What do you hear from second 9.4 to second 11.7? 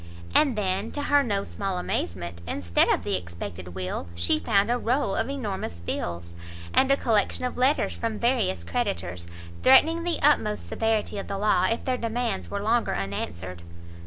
threatening the utmost severity of the law